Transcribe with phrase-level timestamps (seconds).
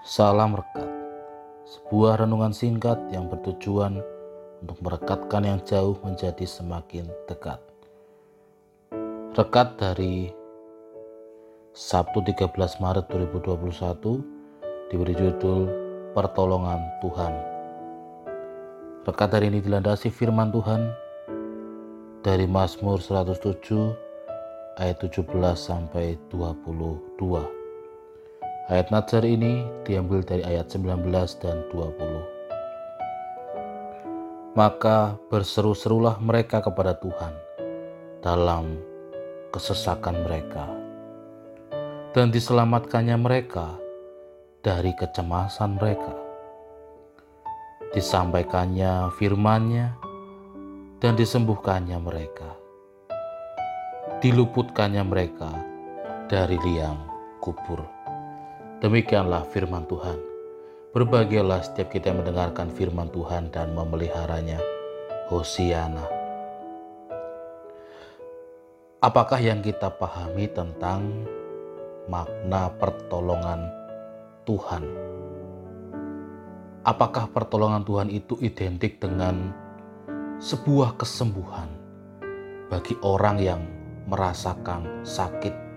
[0.00, 0.88] Salam Rekat,
[1.68, 4.00] sebuah renungan singkat yang bertujuan
[4.64, 7.60] untuk merekatkan yang jauh menjadi semakin dekat.
[9.36, 10.32] Rekat dari
[11.76, 12.48] Sabtu 13
[12.80, 15.68] Maret 2021 diberi judul
[16.16, 17.34] Pertolongan Tuhan.
[19.04, 20.96] Rekat hari ini dilandasi firman Tuhan
[22.24, 25.28] dari Mazmur 107 ayat 17
[25.60, 27.59] sampai 22.
[28.70, 31.02] Ayat Nazar ini diambil dari ayat 19
[31.42, 34.54] dan 20.
[34.54, 37.34] Maka berseru-serulah mereka kepada Tuhan
[38.22, 38.78] dalam
[39.50, 40.70] kesesakan mereka.
[42.14, 43.74] Dan diselamatkannya mereka
[44.62, 46.14] dari kecemasan mereka.
[47.90, 49.98] Disampaikannya firmannya
[51.02, 52.54] dan disembuhkannya mereka.
[54.22, 55.50] Diluputkannya mereka
[56.30, 57.02] dari liang
[57.42, 57.99] kubur.
[58.80, 60.16] Demikianlah firman Tuhan.
[60.96, 64.56] Berbahagialah setiap kita yang mendengarkan firman Tuhan dan memeliharanya.
[65.28, 66.08] Hosiana.
[69.04, 71.28] Apakah yang kita pahami tentang
[72.08, 73.68] makna pertolongan
[74.48, 74.82] Tuhan?
[76.80, 79.52] Apakah pertolongan Tuhan itu identik dengan
[80.40, 81.68] sebuah kesembuhan
[82.72, 83.60] bagi orang yang
[84.08, 85.69] merasakan sakit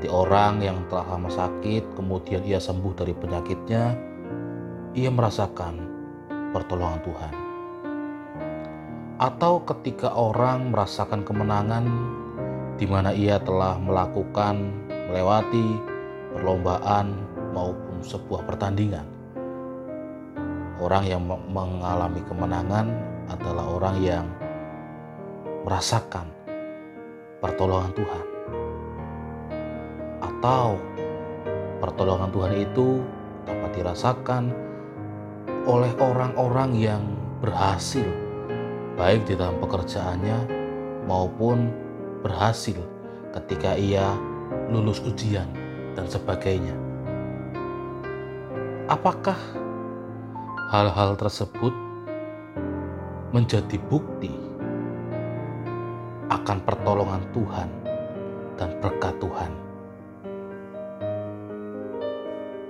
[0.00, 3.84] jadi orang yang telah lama sakit, kemudian ia sembuh dari penyakitnya,
[4.96, 5.76] ia merasakan
[6.56, 7.34] pertolongan Tuhan.
[9.20, 11.84] Atau ketika orang merasakan kemenangan
[12.80, 15.76] di mana ia telah melakukan, melewati
[16.32, 17.20] perlombaan
[17.52, 19.04] maupun sebuah pertandingan.
[20.80, 22.88] Orang yang mengalami kemenangan
[23.28, 24.24] adalah orang yang
[25.68, 26.24] merasakan
[27.44, 28.30] pertolongan Tuhan
[30.40, 30.80] atau
[31.84, 33.04] pertolongan Tuhan itu
[33.44, 34.48] dapat dirasakan
[35.68, 37.04] oleh orang-orang yang
[37.44, 38.08] berhasil
[38.96, 40.48] baik di dalam pekerjaannya
[41.04, 41.68] maupun
[42.24, 42.80] berhasil
[43.36, 44.16] ketika ia
[44.72, 45.44] lulus ujian
[45.92, 46.72] dan sebagainya.
[48.88, 49.36] Apakah
[50.72, 51.76] hal-hal tersebut
[53.36, 54.32] menjadi bukti
[56.32, 57.68] akan pertolongan Tuhan
[58.56, 59.69] dan berkat Tuhan?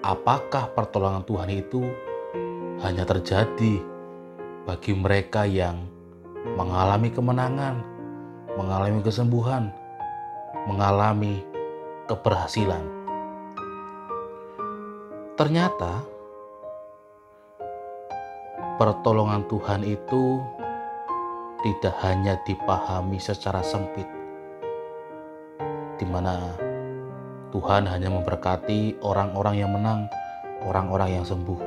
[0.01, 1.83] Apakah pertolongan Tuhan itu
[2.81, 3.81] hanya terjadi
[4.65, 5.85] bagi mereka yang
[6.57, 7.85] mengalami kemenangan,
[8.57, 9.69] mengalami kesembuhan,
[10.65, 11.45] mengalami
[12.09, 12.81] keberhasilan.
[15.37, 16.05] Ternyata
[18.81, 20.41] pertolongan Tuhan itu
[21.61, 24.09] tidak hanya dipahami secara sempit,
[26.01, 26.57] di mana
[27.51, 30.07] Tuhan hanya memberkati orang-orang yang menang,
[30.63, 31.59] orang-orang yang sembuh.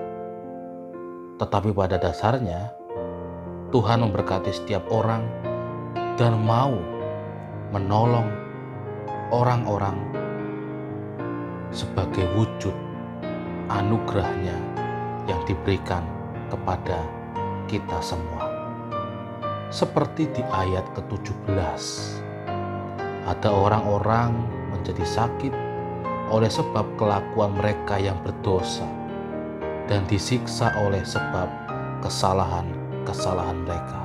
[1.36, 2.72] Tetapi pada dasarnya,
[3.68, 5.28] Tuhan memberkati setiap orang
[6.16, 6.72] dan mau
[7.76, 8.32] menolong
[9.36, 10.00] orang-orang
[11.76, 12.76] sebagai wujud
[13.68, 14.56] anugerahnya
[15.28, 16.08] yang diberikan
[16.48, 17.04] kepada
[17.68, 18.48] kita semua.
[19.68, 21.82] Seperti di ayat ke-17,
[23.26, 24.32] ada orang-orang
[24.70, 25.63] menjadi sakit
[26.34, 28.90] oleh sebab kelakuan mereka yang berdosa
[29.86, 31.46] dan disiksa oleh sebab
[32.02, 34.02] kesalahan-kesalahan mereka.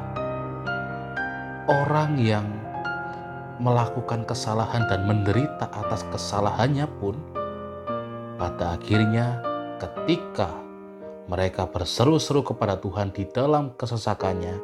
[1.69, 2.45] Orang yang
[3.59, 7.17] melakukan kesalahan dan menderita atas kesalahannya pun
[8.37, 9.41] pada akhirnya
[9.81, 10.53] ketika
[11.29, 14.57] mereka berseru-seru kepada Tuhan di dalam kesesakannya,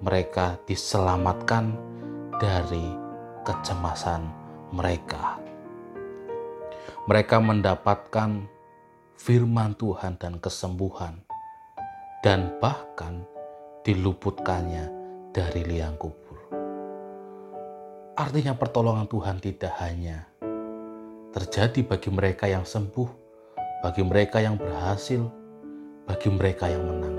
[0.00, 1.76] mereka diselamatkan
[2.40, 2.88] dari
[3.44, 4.24] kecemasan
[4.72, 5.50] mereka
[7.08, 8.44] mereka mendapatkan
[9.16, 11.20] firman Tuhan dan kesembuhan,
[12.20, 13.24] dan bahkan
[13.84, 14.88] diluputkannya
[15.32, 16.36] dari liang kubur.
[18.20, 20.28] Artinya, pertolongan Tuhan tidak hanya
[21.32, 23.08] terjadi bagi mereka yang sembuh,
[23.80, 25.24] bagi mereka yang berhasil,
[26.04, 27.16] bagi mereka yang menang,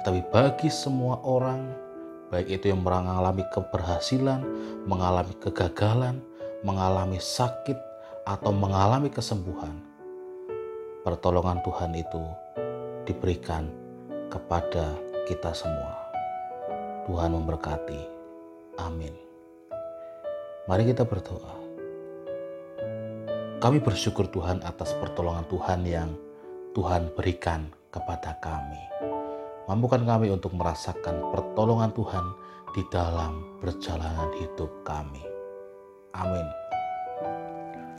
[0.00, 1.68] tetapi bagi semua orang,
[2.32, 4.40] baik itu yang mengalami keberhasilan,
[4.88, 6.20] mengalami kegagalan,
[6.64, 7.93] mengalami sakit,
[8.24, 9.76] atau mengalami kesembuhan,
[11.04, 12.24] pertolongan Tuhan itu
[13.04, 13.68] diberikan
[14.32, 14.96] kepada
[15.28, 15.92] kita semua.
[17.04, 18.00] Tuhan memberkati.
[18.80, 19.12] Amin.
[20.64, 21.60] Mari kita berdoa.
[23.60, 26.10] Kami bersyukur Tuhan atas pertolongan Tuhan yang
[26.72, 28.80] Tuhan berikan kepada kami.
[29.68, 32.24] Mampukan kami untuk merasakan pertolongan Tuhan
[32.72, 35.22] di dalam perjalanan hidup kami.
[36.16, 36.63] Amin.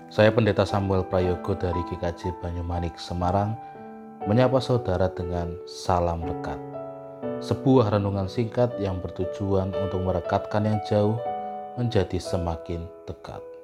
[0.05, 3.57] Saya Pendeta Samuel Prayogo dari GKJ Banyumanik, Semarang,
[4.29, 6.61] menyapa saudara dengan salam dekat.
[7.41, 11.17] Sebuah renungan singkat yang bertujuan untuk merekatkan yang jauh
[11.73, 13.54] menjadi semakin dekat.